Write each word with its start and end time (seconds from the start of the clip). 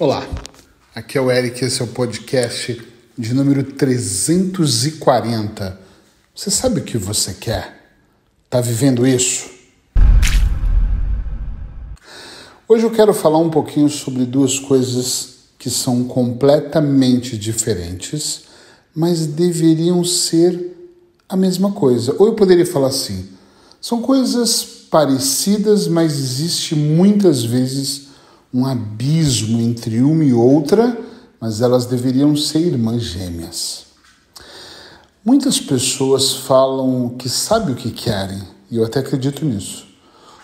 Olá, 0.00 0.24
aqui 0.94 1.18
é 1.18 1.20
o 1.20 1.28
Eric, 1.28 1.64
esse 1.64 1.82
é 1.82 1.84
o 1.84 1.88
podcast 1.88 2.80
de 3.18 3.34
número 3.34 3.64
340. 3.64 5.76
Você 6.32 6.52
sabe 6.52 6.78
o 6.78 6.84
que 6.84 6.96
você 6.96 7.34
quer? 7.34 7.96
Tá 8.48 8.60
vivendo 8.60 9.04
isso? 9.04 9.50
Hoje 12.68 12.84
eu 12.84 12.92
quero 12.92 13.12
falar 13.12 13.38
um 13.38 13.50
pouquinho 13.50 13.88
sobre 13.88 14.24
duas 14.24 14.60
coisas 14.60 15.30
que 15.58 15.68
são 15.68 16.04
completamente 16.04 17.36
diferentes, 17.36 18.42
mas 18.94 19.26
deveriam 19.26 20.04
ser 20.04 20.76
a 21.28 21.36
mesma 21.36 21.72
coisa. 21.72 22.14
Ou 22.20 22.28
eu 22.28 22.34
poderia 22.34 22.64
falar 22.64 22.90
assim: 22.90 23.30
são 23.80 24.00
coisas 24.00 24.62
parecidas, 24.62 25.88
mas 25.88 26.12
existe 26.12 26.76
muitas 26.76 27.42
vezes 27.42 28.06
um 28.52 28.66
abismo 28.66 29.60
entre 29.60 30.00
uma 30.00 30.24
e 30.24 30.32
outra, 30.32 30.98
mas 31.40 31.60
elas 31.60 31.86
deveriam 31.86 32.34
ser 32.36 32.60
irmãs 32.60 33.02
gêmeas. 33.02 33.86
Muitas 35.24 35.60
pessoas 35.60 36.32
falam 36.32 37.10
que 37.10 37.28
sabem 37.28 37.74
o 37.74 37.76
que 37.76 37.90
querem, 37.90 38.42
e 38.70 38.76
eu 38.76 38.84
até 38.84 39.00
acredito 39.00 39.44
nisso. 39.44 39.86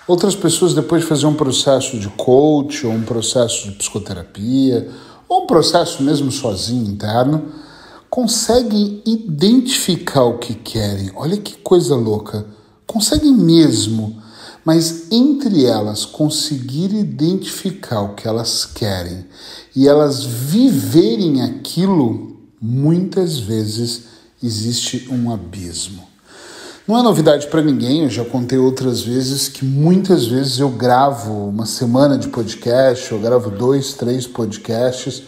Outras 0.06 0.36
pessoas, 0.36 0.74
depois 0.74 1.02
de 1.02 1.08
fazer 1.08 1.24
um 1.24 1.34
processo 1.34 1.98
de 1.98 2.08
coach, 2.10 2.86
ou 2.86 2.92
um 2.92 3.02
processo 3.02 3.70
de 3.70 3.76
psicoterapia, 3.76 4.90
ou 5.26 5.44
um 5.44 5.46
processo 5.46 6.02
mesmo 6.02 6.30
sozinho 6.30 6.86
interno, 6.86 7.50
conseguem 8.10 9.02
identificar 9.06 10.24
o 10.24 10.38
que 10.38 10.54
querem. 10.54 11.10
Olha 11.16 11.38
que 11.38 11.56
coisa 11.56 11.96
louca! 11.96 12.44
Conseguem 12.86 13.32
mesmo 13.32 14.22
mas 14.64 15.12
entre 15.12 15.64
elas 15.64 16.06
conseguir 16.06 16.94
identificar 16.94 18.00
o 18.00 18.14
que 18.14 18.26
elas 18.26 18.64
querem 18.64 19.26
e 19.76 19.86
elas 19.86 20.24
viverem 20.24 21.42
aquilo, 21.42 22.36
muitas 22.60 23.38
vezes 23.38 24.04
existe 24.42 25.08
um 25.10 25.30
abismo. 25.32 26.02
Não 26.86 26.98
é 26.98 27.02
novidade 27.02 27.46
para 27.46 27.62
ninguém, 27.62 28.02
eu 28.02 28.10
já 28.10 28.24
contei 28.24 28.58
outras 28.58 29.00
vezes 29.00 29.48
que 29.48 29.64
muitas 29.64 30.26
vezes 30.26 30.58
eu 30.58 30.68
gravo 30.68 31.48
uma 31.48 31.64
semana 31.64 32.18
de 32.18 32.28
podcast, 32.28 33.10
eu 33.10 33.18
gravo 33.18 33.50
dois, 33.50 33.94
três 33.94 34.26
podcasts, 34.26 35.22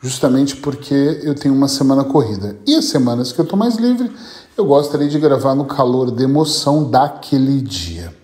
justamente 0.00 0.56
porque 0.56 1.20
eu 1.22 1.34
tenho 1.34 1.54
uma 1.54 1.68
semana 1.68 2.02
corrida. 2.02 2.56
E 2.66 2.74
as 2.74 2.86
semanas 2.86 3.30
que 3.30 3.38
eu 3.38 3.44
estou 3.44 3.58
mais 3.58 3.76
livre, 3.76 4.10
eu 4.56 4.64
gostaria 4.64 5.08
de 5.08 5.18
gravar 5.18 5.54
no 5.54 5.66
calor 5.66 6.10
de 6.10 6.24
emoção 6.24 6.90
daquele 6.90 7.60
dia. 7.60 8.21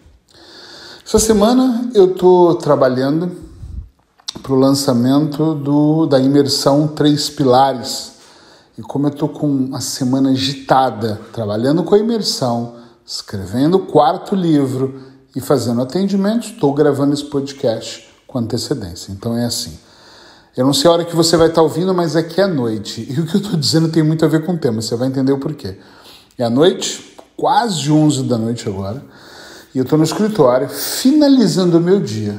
Essa 1.09 1.19
semana 1.19 1.91
eu 1.95 2.13
estou 2.13 2.55
trabalhando 2.57 3.33
para 4.43 4.53
o 4.53 4.57
lançamento 4.57 5.55
do, 5.55 6.05
da 6.05 6.21
imersão 6.21 6.87
Três 6.87 7.31
Pilares. 7.31 8.13
E 8.77 8.83
como 8.83 9.07
eu 9.07 9.13
estou 9.13 9.27
com 9.27 9.71
a 9.73 9.81
semana 9.81 10.29
agitada, 10.29 11.19
trabalhando 11.33 11.83
com 11.83 11.95
a 11.95 11.99
imersão, 11.99 12.75
escrevendo 13.07 13.79
o 13.79 13.87
quarto 13.87 14.35
livro 14.35 15.01
e 15.35 15.41
fazendo 15.41 15.81
atendimento, 15.81 16.49
estou 16.49 16.75
gravando 16.75 17.15
esse 17.15 17.25
podcast 17.25 18.07
com 18.27 18.41
antecedência. 18.41 19.11
Então 19.11 19.35
é 19.35 19.47
assim. 19.47 19.79
Eu 20.55 20.67
não 20.67 20.75
sei 20.75 20.91
a 20.91 20.93
hora 20.93 21.07
que 21.07 21.17
você 21.17 21.39
vai 21.39 21.49
estar 21.49 21.63
ouvindo, 21.63 21.95
mas 21.95 22.17
aqui 22.17 22.39
é 22.39 22.47
noite. 22.47 23.07
E 23.11 23.19
o 23.19 23.25
que 23.25 23.37
eu 23.37 23.41
estou 23.41 23.59
dizendo 23.59 23.89
tem 23.89 24.03
muito 24.03 24.27
a 24.27 24.29
ver 24.29 24.45
com 24.45 24.53
o 24.53 24.59
tema, 24.59 24.83
você 24.83 24.95
vai 24.95 25.09
entender 25.09 25.33
o 25.33 25.39
porquê. 25.39 25.79
É 26.37 26.45
a 26.45 26.51
noite, 26.51 27.17
quase 27.35 27.91
11 27.91 28.25
da 28.25 28.37
noite 28.37 28.69
agora. 28.69 29.03
E 29.79 29.81
eu 29.81 29.85
estou 29.85 29.97
no 29.97 30.05
escritório 30.05 30.69
finalizando 30.69 31.79
o 31.79 31.81
meu 31.81 32.01
dia. 32.01 32.35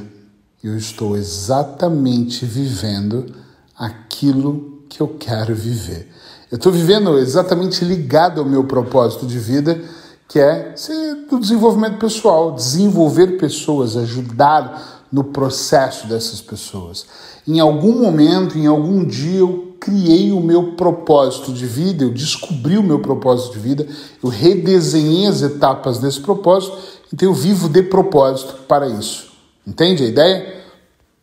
Eu 0.62 0.76
estou 0.76 1.16
exatamente 1.16 2.44
vivendo 2.44 3.34
aquilo 3.74 4.82
que 4.90 5.00
eu 5.00 5.16
quero 5.18 5.54
viver. 5.54 6.06
Eu 6.52 6.56
estou 6.56 6.70
vivendo 6.70 7.16
exatamente 7.16 7.82
ligado 7.82 8.42
ao 8.42 8.46
meu 8.46 8.64
propósito 8.64 9.26
de 9.26 9.38
vida, 9.38 9.80
que 10.28 10.38
é 10.38 10.74
ser 10.76 11.14
do 11.30 11.40
desenvolvimento 11.40 11.96
pessoal, 11.96 12.52
desenvolver 12.52 13.38
pessoas, 13.38 13.96
ajudar 13.96 15.06
no 15.10 15.24
processo 15.24 16.06
dessas 16.08 16.42
pessoas. 16.42 17.06
Em 17.48 17.58
algum 17.58 18.02
momento, 18.02 18.58
em 18.58 18.66
algum 18.66 19.02
dia, 19.02 19.38
eu 19.38 19.76
criei 19.80 20.30
o 20.30 20.40
meu 20.40 20.72
propósito 20.72 21.54
de 21.54 21.64
vida, 21.64 22.04
eu 22.04 22.10
descobri 22.10 22.76
o 22.76 22.82
meu 22.82 22.98
propósito 22.98 23.54
de 23.54 23.60
vida, 23.60 23.86
eu 24.22 24.28
redesenhei 24.28 25.26
as 25.26 25.40
etapas 25.40 25.98
desse 25.98 26.20
propósito 26.20 26.99
então 27.12 27.28
eu 27.28 27.34
vivo 27.34 27.68
de 27.68 27.82
propósito 27.82 28.62
para 28.68 28.88
isso. 28.88 29.32
Entende 29.66 30.04
a 30.04 30.06
ideia? 30.06 30.60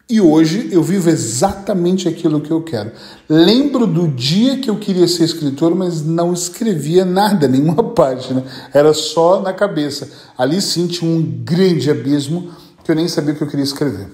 E 0.10 0.22
hoje 0.22 0.70
eu 0.72 0.82
vivo 0.82 1.10
exatamente 1.10 2.08
aquilo 2.08 2.40
que 2.40 2.52
eu 2.52 2.62
quero. 2.62 2.92
Lembro 3.28 3.86
do 3.86 4.08
dia 4.08 4.58
que 4.58 4.70
eu 4.70 4.78
queria 4.78 5.06
ser 5.06 5.26
escritor, 5.26 5.76
mas 5.76 6.02
não 6.02 6.34
escrevia 6.34 7.04
nada, 7.04 7.48
nenhuma 7.50 7.84
página. 7.84 8.44
Era 8.74 8.94
só 8.94 9.42
na 9.42 9.52
cabeça. 9.52 10.10
Ali 10.38 10.60
tinha 10.62 11.12
um 11.12 11.22
grande 11.22 11.92
abismo 11.92 12.52
que 12.86 12.92
eu 12.92 12.96
nem 12.96 13.08
sabia 13.10 13.34
o 13.34 13.38
que 13.38 13.44
eu 13.44 13.50
queria 13.50 13.66
escrever. 13.66 14.08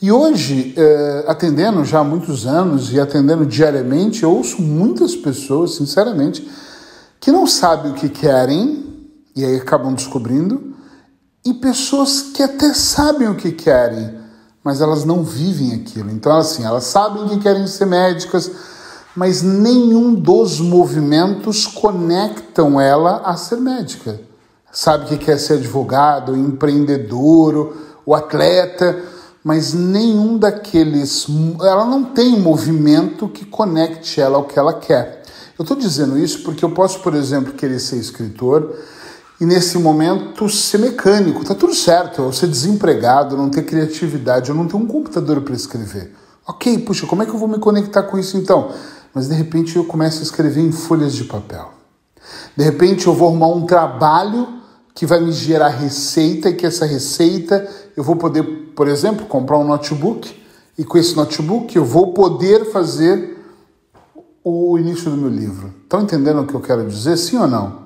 E 0.00 0.10
hoje, 0.10 0.74
eh, 0.76 1.24
atendendo 1.26 1.84
já 1.84 2.00
há 2.00 2.04
muitos 2.04 2.46
anos 2.46 2.92
e 2.92 2.98
atendendo 2.98 3.44
diariamente, 3.46 4.22
eu 4.22 4.30
ouço 4.30 4.60
muitas 4.60 5.14
pessoas, 5.14 5.74
sinceramente, 5.74 6.46
que 7.20 7.30
não 7.30 7.46
sabem 7.46 7.92
o 7.92 7.94
que 7.94 8.08
querem, 8.08 8.93
e 9.34 9.44
aí 9.44 9.56
acabam 9.56 9.94
descobrindo, 9.94 10.74
e 11.44 11.52
pessoas 11.54 12.22
que 12.22 12.42
até 12.42 12.72
sabem 12.72 13.28
o 13.28 13.34
que 13.34 13.52
querem, 13.52 14.14
mas 14.62 14.80
elas 14.80 15.04
não 15.04 15.22
vivem 15.22 15.74
aquilo. 15.74 16.10
Então, 16.10 16.36
assim, 16.36 16.64
elas 16.64 16.84
sabem 16.84 17.28
que 17.28 17.38
querem 17.38 17.66
ser 17.66 17.84
médicas, 17.84 18.50
mas 19.14 19.42
nenhum 19.42 20.14
dos 20.14 20.58
movimentos 20.58 21.66
conectam 21.66 22.80
ela 22.80 23.18
a 23.24 23.36
ser 23.36 23.56
médica. 23.56 24.18
Sabe 24.72 25.06
que 25.06 25.18
quer 25.18 25.38
ser 25.38 25.54
advogado, 25.54 26.36
empreendedor, 26.36 27.76
o 28.06 28.14
atleta, 28.14 28.98
mas 29.44 29.74
nenhum 29.74 30.38
daqueles. 30.38 31.26
Ela 31.60 31.84
não 31.84 32.02
tem 32.02 32.40
movimento 32.40 33.28
que 33.28 33.44
conecte 33.44 34.20
ela 34.20 34.38
ao 34.38 34.44
que 34.44 34.58
ela 34.58 34.72
quer. 34.72 35.22
Eu 35.56 35.62
estou 35.62 35.76
dizendo 35.76 36.18
isso 36.18 36.42
porque 36.42 36.64
eu 36.64 36.70
posso, 36.70 37.00
por 37.00 37.14
exemplo, 37.14 37.52
querer 37.52 37.78
ser 37.78 37.96
escritor 37.96 38.74
e 39.44 39.46
nesse 39.46 39.76
momento 39.76 40.48
ser 40.48 40.78
mecânico. 40.78 41.44
Tá 41.44 41.54
tudo 41.54 41.74
certo, 41.74 42.22
eu 42.22 42.32
ser 42.32 42.46
desempregado, 42.46 43.36
não 43.36 43.50
ter 43.50 43.62
criatividade, 43.62 44.48
eu 44.48 44.56
não 44.56 44.66
ter 44.66 44.76
um 44.76 44.86
computador 44.86 45.42
para 45.42 45.54
escrever. 45.54 46.14
Ok, 46.46 46.78
puxa, 46.78 47.06
como 47.06 47.22
é 47.22 47.26
que 47.26 47.32
eu 47.32 47.38
vou 47.38 47.46
me 47.46 47.58
conectar 47.58 48.04
com 48.04 48.18
isso 48.18 48.38
então? 48.38 48.72
Mas 49.12 49.28
de 49.28 49.34
repente 49.34 49.76
eu 49.76 49.84
começo 49.84 50.20
a 50.20 50.22
escrever 50.22 50.62
em 50.62 50.72
folhas 50.72 51.12
de 51.12 51.24
papel. 51.24 51.72
De 52.56 52.64
repente 52.64 53.06
eu 53.06 53.12
vou 53.12 53.28
arrumar 53.28 53.48
um 53.48 53.66
trabalho 53.66 54.48
que 54.94 55.04
vai 55.04 55.20
me 55.20 55.30
gerar 55.30 55.68
receita 55.68 56.48
e 56.48 56.54
que 56.54 56.64
essa 56.64 56.86
receita 56.86 57.68
eu 57.94 58.02
vou 58.02 58.16
poder, 58.16 58.42
por 58.74 58.88
exemplo, 58.88 59.26
comprar 59.26 59.58
um 59.58 59.64
notebook 59.64 60.42
e 60.78 60.84
com 60.84 60.96
esse 60.96 61.14
notebook 61.14 61.76
eu 61.76 61.84
vou 61.84 62.14
poder 62.14 62.64
fazer 62.72 63.36
o 64.42 64.78
início 64.78 65.10
do 65.10 65.18
meu 65.18 65.28
livro. 65.28 65.70
Estão 65.82 66.00
entendendo 66.00 66.40
o 66.40 66.46
que 66.46 66.54
eu 66.54 66.60
quero 66.60 66.88
dizer? 66.88 67.18
Sim 67.18 67.36
ou 67.36 67.46
não? 67.46 67.83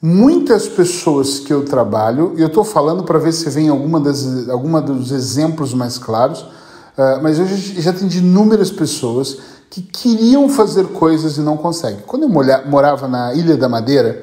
Muitas 0.00 0.68
pessoas 0.68 1.38
que 1.38 1.50
eu 1.52 1.64
trabalho, 1.64 2.34
e 2.36 2.42
eu 2.42 2.48
estou 2.48 2.64
falando 2.64 3.02
para 3.02 3.18
ver 3.18 3.32
se 3.32 3.48
vem 3.48 3.68
alguma, 3.68 3.98
das, 3.98 4.48
alguma 4.48 4.80
dos 4.80 5.10
exemplos 5.10 5.72
mais 5.72 5.96
claros, 5.96 6.42
uh, 6.42 7.22
mas 7.22 7.38
eu 7.38 7.46
já, 7.46 7.56
já 7.56 7.90
atendi 7.90 8.18
inúmeras 8.18 8.70
pessoas 8.70 9.38
que 9.70 9.80
queriam 9.80 10.50
fazer 10.50 10.84
coisas 10.88 11.38
e 11.38 11.40
não 11.40 11.56
conseguem. 11.56 12.00
Quando 12.06 12.24
eu 12.24 12.28
morava 12.28 13.08
na 13.08 13.32
Ilha 13.32 13.56
da 13.56 13.70
Madeira, 13.70 14.22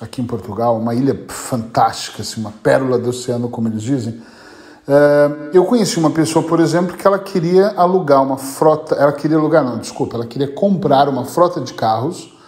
aqui 0.00 0.22
em 0.22 0.26
Portugal, 0.26 0.78
uma 0.78 0.94
ilha 0.94 1.26
fantástica, 1.28 2.22
assim, 2.22 2.40
uma 2.40 2.52
pérola 2.62 2.98
do 2.98 3.10
oceano, 3.10 3.50
como 3.50 3.68
eles 3.68 3.82
dizem, 3.82 4.14
uh, 4.14 5.50
eu 5.52 5.66
conheci 5.66 5.98
uma 5.98 6.10
pessoa, 6.10 6.42
por 6.46 6.60
exemplo, 6.60 6.96
que 6.96 7.06
ela 7.06 7.18
queria 7.18 7.68
alugar 7.76 8.22
uma 8.22 8.38
frota, 8.38 8.94
ela 8.94 9.12
queria 9.12 9.36
alugar, 9.36 9.62
não, 9.62 9.76
desculpa, 9.76 10.16
ela 10.16 10.26
queria 10.26 10.48
comprar 10.48 11.10
uma 11.10 11.26
frota 11.26 11.60
de 11.60 11.74
carros 11.74 12.39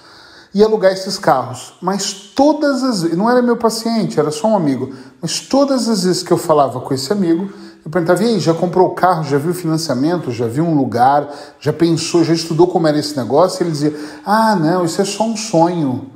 e 0.54 0.62
alugar 0.62 0.92
esses 0.92 1.18
carros. 1.18 1.74
Mas 1.80 2.12
todas 2.12 2.82
as 2.82 3.02
vezes, 3.02 3.16
não 3.16 3.30
era 3.30 3.40
meu 3.42 3.56
paciente, 3.56 4.18
era 4.18 4.30
só 4.30 4.48
um 4.48 4.56
amigo, 4.56 4.92
mas 5.20 5.40
todas 5.40 5.88
as 5.88 6.04
vezes 6.04 6.22
que 6.22 6.32
eu 6.32 6.38
falava 6.38 6.80
com 6.80 6.92
esse 6.92 7.12
amigo, 7.12 7.50
eu 7.84 7.90
perguntava: 7.90 8.22
e 8.22 8.26
aí, 8.26 8.40
já 8.40 8.54
comprou 8.54 8.88
o 8.88 8.94
carro, 8.94 9.24
já 9.24 9.38
viu 9.38 9.54
financiamento, 9.54 10.30
já 10.30 10.46
viu 10.46 10.64
um 10.64 10.76
lugar, 10.76 11.28
já 11.58 11.72
pensou, 11.72 12.22
já 12.22 12.34
estudou 12.34 12.66
como 12.66 12.86
era 12.86 12.98
esse 12.98 13.16
negócio? 13.16 13.62
E 13.62 13.64
ele 13.64 13.72
dizia: 13.72 13.96
ah, 14.24 14.54
não, 14.54 14.84
isso 14.84 15.00
é 15.00 15.04
só 15.04 15.24
um 15.24 15.36
sonho. 15.36 16.10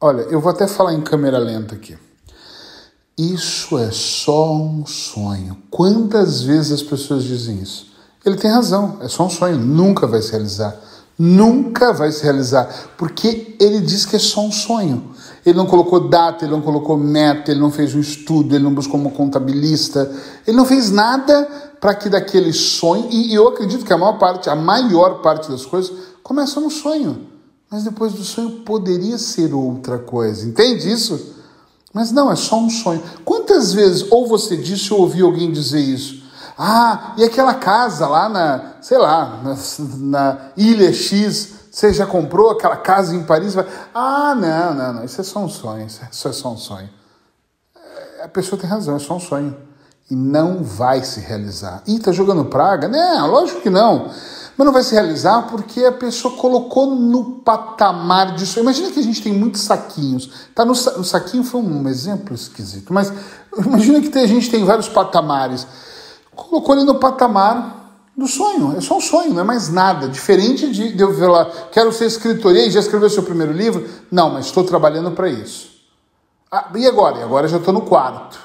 Olha, 0.00 0.22
eu 0.22 0.40
vou 0.40 0.50
até 0.50 0.66
falar 0.66 0.94
em 0.94 1.02
câmera 1.02 1.38
lenta 1.38 1.74
aqui. 1.74 1.98
Isso 3.18 3.78
é 3.78 3.90
só 3.90 4.54
um 4.54 4.86
sonho. 4.86 5.58
Quantas 5.70 6.42
vezes 6.42 6.72
as 6.72 6.82
pessoas 6.82 7.22
dizem 7.22 7.58
isso? 7.58 7.90
Ele 8.24 8.36
tem 8.36 8.50
razão, 8.50 8.98
é 9.02 9.08
só 9.08 9.26
um 9.26 9.30
sonho, 9.30 9.58
nunca 9.58 10.06
vai 10.06 10.22
se 10.22 10.30
realizar 10.30 10.74
Nunca 11.22 11.92
vai 11.92 12.10
se 12.10 12.22
realizar, 12.22 12.66
porque 12.96 13.54
ele 13.60 13.78
diz 13.80 14.06
que 14.06 14.16
é 14.16 14.18
só 14.18 14.40
um 14.40 14.50
sonho. 14.50 15.10
Ele 15.44 15.58
não 15.58 15.66
colocou 15.66 16.08
data, 16.08 16.46
ele 16.46 16.52
não 16.52 16.62
colocou 16.62 16.96
meta, 16.96 17.50
ele 17.50 17.60
não 17.60 17.70
fez 17.70 17.94
um 17.94 18.00
estudo, 18.00 18.54
ele 18.54 18.64
não 18.64 18.72
buscou 18.72 18.98
uma 18.98 19.10
contabilista, 19.10 20.10
ele 20.46 20.56
não 20.56 20.64
fez 20.64 20.90
nada 20.90 21.46
para 21.78 21.94
que 21.94 22.08
daquele 22.08 22.54
sonho, 22.54 23.08
e 23.10 23.34
eu 23.34 23.48
acredito 23.48 23.84
que 23.84 23.92
a 23.92 23.98
maior 23.98 24.16
parte, 24.18 24.48
a 24.48 24.56
maior 24.56 25.20
parte 25.20 25.50
das 25.50 25.66
coisas 25.66 25.92
começa 26.22 26.58
no 26.58 26.70
sonho. 26.70 27.26
Mas 27.70 27.84
depois 27.84 28.14
do 28.14 28.24
sonho 28.24 28.62
poderia 28.64 29.18
ser 29.18 29.52
outra 29.52 29.98
coisa, 29.98 30.48
entende 30.48 30.90
isso? 30.90 31.34
Mas 31.92 32.10
não, 32.10 32.32
é 32.32 32.36
só 32.36 32.58
um 32.58 32.70
sonho. 32.70 33.02
Quantas 33.26 33.74
vezes 33.74 34.06
ou 34.10 34.26
você 34.26 34.56
disse 34.56 34.94
ou 34.94 35.00
ouviu 35.00 35.26
alguém 35.26 35.52
dizer 35.52 35.80
isso? 35.80 36.19
Ah, 36.62 37.14
e 37.16 37.24
aquela 37.24 37.54
casa 37.54 38.06
lá 38.06 38.28
na, 38.28 38.74
sei 38.82 38.98
lá, 38.98 39.40
na, 39.42 39.56
na 39.96 40.38
Ilha 40.54 40.92
X, 40.92 41.54
você 41.70 41.90
já 41.90 42.06
comprou 42.06 42.50
aquela 42.50 42.76
casa 42.76 43.16
em 43.16 43.22
Paris? 43.22 43.56
Ah, 43.94 44.34
não, 44.34 44.74
não, 44.74 44.92
não, 44.92 45.04
isso 45.04 45.18
é 45.22 45.24
só 45.24 45.38
um 45.40 45.48
sonho, 45.48 45.86
isso 45.86 46.28
é 46.28 46.32
só 46.32 46.52
um 46.52 46.58
sonho. 46.58 46.90
É, 47.74 48.24
a 48.24 48.28
pessoa 48.28 48.60
tem 48.60 48.68
razão, 48.68 48.94
é 48.94 48.98
só 48.98 49.16
um 49.16 49.20
sonho. 49.20 49.56
E 50.10 50.14
não 50.14 50.62
vai 50.62 51.02
se 51.02 51.20
realizar. 51.20 51.82
Ih, 51.86 51.98
tá 51.98 52.12
jogando 52.12 52.44
praga? 52.44 52.88
Não, 52.88 53.30
lógico 53.30 53.62
que 53.62 53.70
não. 53.70 54.10
Mas 54.54 54.66
não 54.66 54.72
vai 54.72 54.82
se 54.82 54.92
realizar 54.92 55.46
porque 55.48 55.82
a 55.86 55.92
pessoa 55.92 56.36
colocou 56.36 56.94
no 56.94 57.36
patamar 57.36 58.34
disso. 58.34 58.60
Imagina 58.60 58.90
que 58.90 59.00
a 59.00 59.02
gente 59.02 59.22
tem 59.22 59.32
muitos 59.32 59.62
saquinhos. 59.62 60.30
Tá 60.54 60.66
no, 60.66 60.72
no 60.72 61.04
saquinho 61.04 61.42
foi 61.42 61.62
um 61.62 61.88
exemplo 61.88 62.34
esquisito, 62.34 62.92
mas 62.92 63.10
imagina 63.56 63.98
que 64.02 64.18
a 64.18 64.26
gente 64.26 64.50
tem 64.50 64.62
vários 64.62 64.90
patamares. 64.90 65.66
Colocou 66.48 66.74
ele 66.74 66.84
no 66.84 66.94
patamar 66.94 67.80
do 68.16 68.26
sonho. 68.26 68.74
É 68.76 68.80
só 68.80 68.96
um 68.96 69.00
sonho, 69.00 69.34
não 69.34 69.40
é 69.40 69.44
mais 69.44 69.68
nada. 69.68 70.08
Diferente 70.08 70.70
de, 70.70 70.92
de 70.92 71.02
eu 71.02 71.12
ver 71.12 71.26
lá, 71.26 71.44
quero 71.70 71.92
ser 71.92 72.06
escritor. 72.06 72.56
E 72.56 72.70
já 72.70 72.80
escreveu 72.80 73.10
seu 73.10 73.22
primeiro 73.22 73.52
livro? 73.52 73.86
Não, 74.10 74.30
mas 74.30 74.46
estou 74.46 74.64
trabalhando 74.64 75.10
para 75.10 75.28
isso. 75.28 75.70
Ah, 76.50 76.70
e 76.74 76.86
agora? 76.86 77.18
E 77.18 77.22
agora 77.22 77.46
já 77.46 77.58
estou 77.58 77.74
no 77.74 77.82
quarto. 77.82 78.40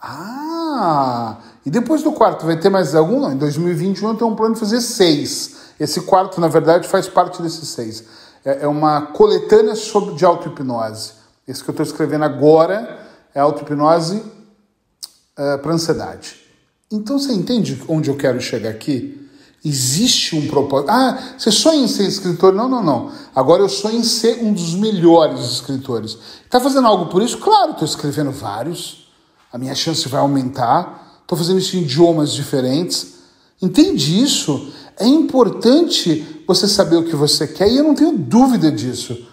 Ah, 0.00 1.36
e 1.64 1.70
depois 1.70 2.02
do 2.02 2.12
quarto 2.12 2.46
vai 2.46 2.56
ter 2.56 2.70
mais 2.70 2.94
algum? 2.94 3.20
Não, 3.20 3.32
em 3.32 3.36
2021 3.36 4.08
eu 4.08 4.14
tenho 4.14 4.30
um 4.30 4.36
plano 4.36 4.54
de 4.54 4.60
fazer 4.60 4.80
seis. 4.80 5.56
Esse 5.80 6.02
quarto, 6.02 6.40
na 6.40 6.48
verdade, 6.48 6.86
faz 6.86 7.08
parte 7.08 7.42
desses 7.42 7.68
seis. 7.68 8.04
É, 8.44 8.62
é 8.62 8.68
uma 8.68 9.02
coletânea 9.02 9.74
sobre, 9.74 10.14
de 10.14 10.24
auto-hipnose. 10.24 11.12
Esse 11.46 11.62
que 11.62 11.70
eu 11.70 11.72
estou 11.72 11.84
escrevendo 11.84 12.24
agora 12.24 13.00
é 13.34 13.40
auto-hipnose 13.40 14.18
uh, 14.18 15.58
para 15.60 15.72
ansiedade. 15.72 16.45
Então 16.90 17.18
você 17.18 17.32
entende 17.32 17.82
onde 17.88 18.08
eu 18.08 18.16
quero 18.16 18.40
chegar 18.40 18.70
aqui? 18.70 19.26
Existe 19.64 20.36
um 20.36 20.46
propósito. 20.46 20.90
Ah, 20.90 21.34
você 21.36 21.50
sonha 21.50 21.82
em 21.82 21.88
ser 21.88 22.04
escritor? 22.06 22.54
Não, 22.54 22.68
não, 22.68 22.82
não. 22.82 23.10
Agora 23.34 23.62
eu 23.62 23.68
sonho 23.68 23.98
em 23.98 24.04
ser 24.04 24.40
um 24.40 24.52
dos 24.52 24.74
melhores 24.76 25.40
escritores. 25.40 26.16
Está 26.44 26.60
fazendo 26.60 26.86
algo 26.86 27.06
por 27.06 27.20
isso? 27.20 27.38
Claro, 27.38 27.72
estou 27.72 27.84
escrevendo 27.84 28.30
vários. 28.30 29.08
A 29.52 29.58
minha 29.58 29.74
chance 29.74 30.08
vai 30.08 30.20
aumentar. 30.20 31.18
Estou 31.22 31.36
fazendo 31.36 31.58
isso 31.58 31.76
em 31.76 31.80
idiomas 31.82 32.32
diferentes. 32.32 33.14
Entende 33.60 34.22
isso? 34.22 34.70
É 34.96 35.06
importante 35.06 36.44
você 36.46 36.68
saber 36.68 36.96
o 36.96 37.04
que 37.04 37.16
você 37.16 37.48
quer 37.48 37.68
e 37.68 37.78
eu 37.78 37.84
não 37.84 37.96
tenho 37.96 38.16
dúvida 38.16 38.70
disso. 38.70 39.26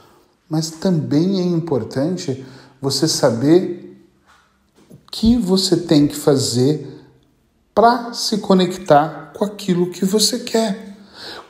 Mas 0.50 0.72
também 0.72 1.40
é 1.40 1.44
importante 1.44 2.44
você 2.82 3.08
saber 3.08 4.04
o 4.90 4.96
que 5.12 5.38
você 5.38 5.78
tem 5.78 6.08
que 6.08 6.16
fazer 6.16 6.93
para 7.74 8.14
se 8.14 8.38
conectar 8.38 9.32
com 9.34 9.44
aquilo 9.44 9.90
que 9.90 10.06
você 10.06 10.40
quer. 10.40 10.94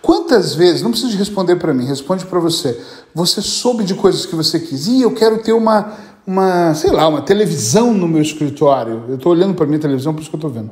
Quantas 0.02 0.56
vezes, 0.56 0.82
não 0.82 0.92
precisa 0.92 1.16
responder 1.18 1.56
para 1.56 1.74
mim, 1.74 1.86
responde 1.86 2.26
para 2.26 2.40
você. 2.40 2.80
Você 3.14 3.42
soube 3.42 3.84
de 3.84 3.94
coisas 3.94 4.26
que 4.26 4.36
você 4.36 4.60
quis. 4.60 4.88
E 4.88 5.02
eu 5.02 5.14
quero 5.14 5.42
ter 5.42 5.54
uma, 5.54 5.94
uma, 6.26 6.74
sei 6.74 6.92
lá, 6.92 7.08
uma 7.08 7.22
televisão 7.22 7.94
no 7.94 8.08
meu 8.08 8.22
escritório. 8.22 9.06
Eu 9.08 9.16
estou 9.16 9.32
olhando 9.32 9.54
para 9.54 9.66
minha 9.66 9.80
televisão, 9.80 10.14
por 10.14 10.22
isso 10.22 10.30
que 10.30 10.36
eu 10.36 10.40
estou 10.40 10.52
vendo. 10.52 10.72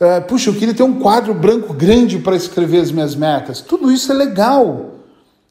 Uh, 0.00 0.22
puxa, 0.28 0.50
eu 0.50 0.54
queria 0.54 0.74
ter 0.74 0.82
um 0.82 1.00
quadro 1.00 1.34
branco 1.34 1.72
grande 1.72 2.18
para 2.18 2.36
escrever 2.36 2.80
as 2.80 2.92
minhas 2.92 3.14
metas. 3.14 3.60
Tudo 3.60 3.90
isso 3.90 4.12
é 4.12 4.14
legal. 4.14 4.94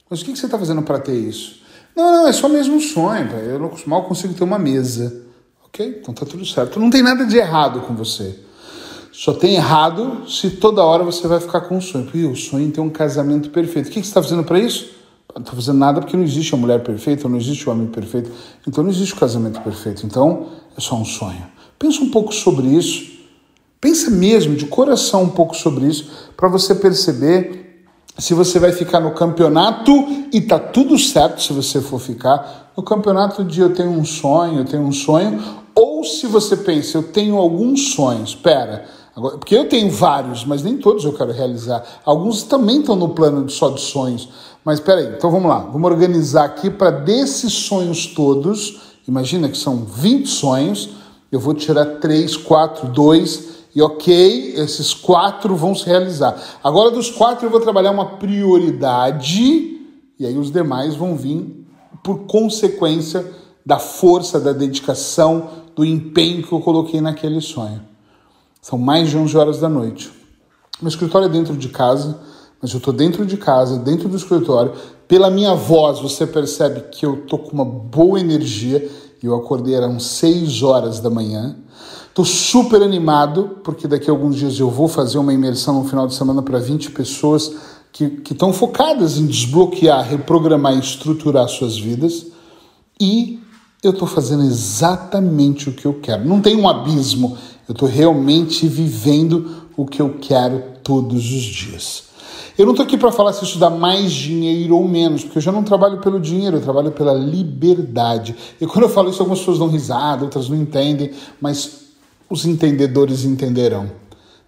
Mas 0.09 0.21
o 0.21 0.25
que, 0.25 0.31
que 0.31 0.39
você 0.39 0.45
está 0.45 0.57
fazendo 0.57 0.81
para 0.83 0.99
ter 0.99 1.15
isso? 1.15 1.59
Não, 1.95 2.11
não, 2.11 2.27
é 2.27 2.33
só 2.33 2.47
mesmo 2.47 2.75
um 2.75 2.79
sonho. 2.79 3.29
Eu 3.31 3.59
não, 3.59 3.71
mal 3.87 4.03
consigo 4.03 4.33
ter 4.33 4.43
uma 4.43 4.59
mesa. 4.59 5.23
Ok? 5.65 5.99
Então 6.01 6.13
tá 6.13 6.25
tudo 6.25 6.45
certo. 6.45 6.79
Não 6.79 6.89
tem 6.89 7.01
nada 7.01 7.25
de 7.25 7.35
errado 7.35 7.81
com 7.81 7.95
você. 7.95 8.46
Só 9.19 9.33
tem 9.33 9.55
errado 9.55 10.29
se 10.29 10.51
toda 10.51 10.83
hora 10.83 11.03
você 11.03 11.27
vai 11.27 11.39
ficar 11.39 11.61
com 11.61 11.77
um 11.77 11.81
sonho. 11.81 12.03
Porque 12.03 12.23
o 12.23 12.35
sonho 12.35 12.69
tem 12.69 12.83
um 12.83 12.89
casamento 12.89 13.49
perfeito. 13.49 13.87
O 13.87 13.89
que 13.89 13.95
você 13.95 14.01
está 14.01 14.21
fazendo 14.21 14.43
para 14.43 14.59
isso? 14.59 14.91
Não 15.33 15.41
estou 15.41 15.55
fazendo 15.55 15.79
nada 15.79 15.99
porque 15.99 16.15
não 16.15 16.23
existe 16.23 16.53
a 16.53 16.57
mulher 16.57 16.83
perfeita, 16.83 17.27
não 17.27 17.35
existe 17.35 17.67
o 17.67 17.71
homem 17.71 17.87
perfeito. 17.87 18.29
Então 18.67 18.83
não 18.83 18.91
existe 18.91 19.15
o 19.15 19.17
casamento 19.17 19.59
perfeito. 19.61 20.05
Então 20.05 20.49
é 20.77 20.79
só 20.79 20.95
um 20.95 21.03
sonho. 21.03 21.47
Pensa 21.79 22.03
um 22.03 22.11
pouco 22.11 22.31
sobre 22.31 22.67
isso. 22.67 23.11
Pensa 23.81 24.11
mesmo 24.11 24.55
de 24.55 24.67
coração 24.67 25.23
um 25.23 25.29
pouco 25.29 25.57
sobre 25.57 25.87
isso 25.87 26.11
para 26.37 26.47
você 26.47 26.75
perceber 26.75 27.87
se 28.19 28.35
você 28.35 28.59
vai 28.59 28.71
ficar 28.71 28.99
no 28.99 29.15
campeonato 29.15 29.91
e 30.31 30.41
tá 30.41 30.59
tudo 30.59 30.95
certo 30.97 31.41
se 31.41 31.53
você 31.53 31.81
for 31.81 31.99
ficar 31.99 32.71
no 32.77 32.83
campeonato 32.83 33.43
de 33.43 33.61
eu 33.61 33.73
tenho 33.73 33.89
um 33.89 34.05
sonho, 34.05 34.59
eu 34.59 34.65
tenho 34.65 34.83
um 34.83 34.91
sonho, 34.91 35.43
ou 35.73 36.03
se 36.03 36.27
você 36.27 36.55
pensa 36.55 36.99
eu 36.99 37.03
tenho 37.03 37.37
alguns 37.37 37.93
sonhos. 37.93 38.29
Espera, 38.29 38.85
Agora, 39.17 39.39
porque 39.39 39.55
eu 39.55 39.67
tenho 39.67 39.89
vários, 39.89 40.45
mas 40.45 40.61
nem 40.61 40.77
todos 40.77 41.03
eu 41.03 41.11
quero 41.11 41.31
realizar. 41.31 41.83
Alguns 42.05 42.43
também 42.43 42.81
estão 42.81 42.95
no 42.95 43.09
plano 43.09 43.49
só 43.49 43.71
de 43.71 43.81
sonhos. 43.81 44.29
Mas 44.63 44.79
peraí, 44.79 45.07
então 45.07 45.31
vamos 45.31 45.49
lá. 45.49 45.57
Vamos 45.57 45.89
organizar 45.89 46.45
aqui 46.45 46.69
para 46.69 46.91
desses 46.91 47.51
sonhos 47.51 48.05
todos. 48.05 48.79
Imagina 49.07 49.49
que 49.49 49.57
são 49.57 49.77
20 49.77 50.27
sonhos. 50.27 50.89
Eu 51.31 51.39
vou 51.39 51.55
tirar 51.55 51.97
3, 51.99 52.37
4, 52.37 52.89
2 52.89 53.47
e 53.73 53.81
ok, 53.81 54.53
esses 54.55 54.93
quatro 54.93 55.55
vão 55.55 55.73
se 55.73 55.85
realizar. 55.87 56.39
Agora 56.63 56.91
dos 56.91 57.09
quatro 57.09 57.47
eu 57.47 57.49
vou 57.49 57.59
trabalhar 57.59 57.89
uma 57.89 58.17
prioridade 58.17 59.81
e 60.19 60.25
aí 60.27 60.37
os 60.37 60.51
demais 60.51 60.95
vão 60.95 61.15
vir 61.15 61.65
por 62.03 62.19
consequência 62.27 63.25
da 63.65 63.79
força, 63.79 64.39
da 64.39 64.53
dedicação, 64.53 65.49
do 65.75 65.83
empenho 65.83 66.43
que 66.43 66.51
eu 66.51 66.59
coloquei 66.59 67.01
naquele 67.01 67.41
sonho. 67.41 67.96
São 68.61 68.77
mais 68.77 69.09
de 69.09 69.17
11 69.17 69.37
horas 69.37 69.59
da 69.59 69.69
noite. 69.69 70.11
Meu 70.81 70.89
escritório 70.89 71.25
é 71.25 71.29
dentro 71.29 71.55
de 71.55 71.69
casa, 71.69 72.19
mas 72.61 72.71
eu 72.71 72.77
estou 72.77 72.93
dentro 72.93 73.25
de 73.25 73.37
casa, 73.37 73.77
dentro 73.77 74.09
do 74.09 74.15
escritório. 74.15 74.73
Pela 75.07 75.29
minha 75.29 75.55
voz, 75.55 75.99
você 75.99 76.27
percebe 76.27 76.81
que 76.91 77.05
eu 77.05 77.15
estou 77.15 77.39
com 77.39 77.51
uma 77.51 77.65
boa 77.65 78.19
energia. 78.19 78.89
Eu 79.21 79.35
acordei 79.35 79.73
eram 79.73 79.99
6 79.99 80.63
horas 80.63 80.99
da 80.99 81.09
manhã. 81.09 81.55
Estou 82.09 82.25
super 82.25 82.81
animado, 82.81 83.57
porque 83.63 83.87
daqui 83.87 84.09
a 84.09 84.13
alguns 84.13 84.35
dias 84.35 84.59
eu 84.59 84.69
vou 84.69 84.87
fazer 84.87 85.17
uma 85.17 85.33
imersão 85.33 85.81
no 85.81 85.87
final 85.87 86.07
de 86.07 86.15
semana 86.15 86.41
para 86.41 86.59
20 86.59 86.91
pessoas 86.91 87.55
que 87.91 88.21
estão 88.31 88.53
focadas 88.53 89.17
em 89.17 89.25
desbloquear, 89.25 90.07
reprogramar 90.07 90.75
e 90.75 90.79
estruturar 90.79 91.47
suas 91.47 91.77
vidas. 91.77 92.27
E 92.99 93.39
eu 93.83 93.91
estou 93.91 94.07
fazendo 94.07 94.43
exatamente 94.43 95.69
o 95.69 95.73
que 95.73 95.85
eu 95.85 95.99
quero. 95.99 96.25
Não 96.25 96.41
tem 96.41 96.55
um 96.55 96.67
abismo 96.67 97.37
eu 97.67 97.73
estou 97.73 97.87
realmente 97.87 98.67
vivendo 98.67 99.67
o 99.75 99.85
que 99.85 100.01
eu 100.01 100.17
quero 100.21 100.63
todos 100.83 101.31
os 101.31 101.43
dias. 101.43 102.03
Eu 102.57 102.65
não 102.65 102.73
estou 102.73 102.85
aqui 102.85 102.97
para 102.97 103.11
falar 103.11 103.33
se 103.33 103.43
isso 103.43 103.59
dá 103.59 103.69
mais 103.69 104.11
dinheiro 104.11 104.75
ou 104.75 104.87
menos, 104.87 105.23
porque 105.23 105.37
eu 105.37 105.41
já 105.41 105.51
não 105.51 105.63
trabalho 105.63 105.99
pelo 105.99 106.19
dinheiro, 106.19 106.57
eu 106.57 106.61
trabalho 106.61 106.91
pela 106.91 107.13
liberdade. 107.13 108.35
E 108.59 108.65
quando 108.65 108.85
eu 108.85 108.89
falo 108.89 109.11
isso, 109.11 109.21
algumas 109.21 109.39
pessoas 109.39 109.59
dão 109.59 109.67
risada, 109.67 110.23
outras 110.23 110.49
não 110.49 110.57
entendem, 110.57 111.11
mas 111.39 111.81
os 112.27 112.45
entendedores 112.45 113.25
entenderão. 113.25 113.91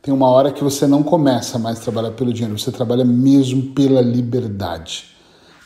Tem 0.01 0.13
uma 0.13 0.27
hora 0.27 0.51
que 0.51 0.63
você 0.63 0.87
não 0.87 1.03
começa 1.03 1.59
mais 1.59 1.77
a 1.79 1.81
trabalhar 1.81 2.11
pelo 2.11 2.33
dinheiro, 2.33 2.57
você 2.57 2.71
trabalha 2.71 3.05
mesmo 3.05 3.73
pela 3.73 4.01
liberdade. 4.01 5.05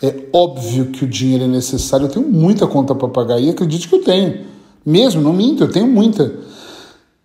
É 0.02 0.14
óbvio 0.34 0.88
que 0.88 1.06
o 1.06 1.08
dinheiro 1.08 1.46
é 1.46 1.48
necessário, 1.48 2.08
eu 2.08 2.10
tenho 2.10 2.28
muita 2.28 2.68
conta 2.68 2.94
para 2.94 3.08
pagar 3.08 3.40
e 3.40 3.50
acredite 3.50 3.88
que 3.88 3.96
eu 3.96 4.04
tenho. 4.04 4.42
Mesmo, 4.86 5.22
não 5.22 5.32
minto, 5.32 5.64
eu 5.64 5.72
tenho 5.72 5.88
muita. 5.88 6.34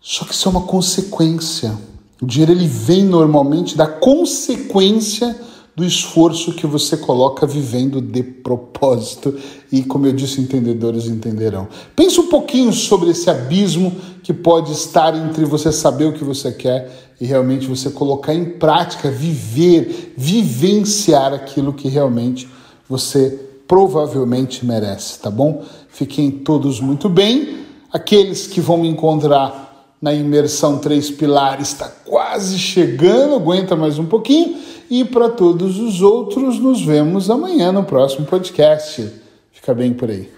Só 0.00 0.24
que 0.24 0.32
isso 0.32 0.48
é 0.48 0.50
uma 0.50 0.62
consequência. 0.62 1.76
O 2.20 2.26
dinheiro 2.26 2.52
ele 2.52 2.66
vem 2.66 3.04
normalmente 3.04 3.76
da 3.76 3.86
consequência 3.86 5.36
do 5.78 5.84
esforço 5.84 6.54
que 6.54 6.66
você 6.66 6.96
coloca 6.96 7.46
vivendo 7.46 8.00
de 8.00 8.20
propósito. 8.20 9.32
E 9.70 9.84
como 9.84 10.06
eu 10.06 10.12
disse, 10.12 10.40
entendedores 10.40 11.06
entenderão. 11.06 11.68
Pense 11.94 12.18
um 12.18 12.26
pouquinho 12.28 12.72
sobre 12.72 13.10
esse 13.10 13.30
abismo 13.30 13.94
que 14.24 14.34
pode 14.34 14.72
estar 14.72 15.14
entre 15.16 15.44
você 15.44 15.70
saber 15.70 16.06
o 16.06 16.12
que 16.12 16.24
você 16.24 16.50
quer 16.50 17.14
e 17.20 17.24
realmente 17.24 17.68
você 17.68 17.90
colocar 17.90 18.34
em 18.34 18.44
prática, 18.44 19.08
viver, 19.08 20.14
vivenciar 20.16 21.32
aquilo 21.32 21.72
que 21.72 21.88
realmente 21.88 22.48
você 22.88 23.38
provavelmente 23.68 24.66
merece, 24.66 25.20
tá 25.20 25.30
bom? 25.30 25.62
Fiquem 25.88 26.30
todos 26.30 26.80
muito 26.80 27.08
bem. 27.08 27.58
Aqueles 27.92 28.48
que 28.48 28.60
vão 28.60 28.78
me 28.78 28.88
encontrar 28.88 29.67
na 30.00 30.14
imersão 30.14 30.78
Três 30.78 31.10
Pilares 31.10 31.68
está 31.68 31.88
quase 32.04 32.58
chegando, 32.58 33.34
aguenta 33.34 33.74
mais 33.74 33.98
um 33.98 34.06
pouquinho. 34.06 34.56
E 34.90 35.04
para 35.04 35.28
todos 35.28 35.78
os 35.78 36.00
outros, 36.00 36.58
nos 36.58 36.82
vemos 36.82 37.28
amanhã 37.28 37.72
no 37.72 37.84
próximo 37.84 38.26
podcast. 38.26 39.10
Fica 39.52 39.74
bem 39.74 39.92
por 39.92 40.08
aí. 40.08 40.37